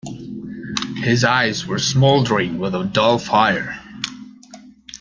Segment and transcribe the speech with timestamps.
[1.03, 3.79] His eyes were smouldering with a dull fire.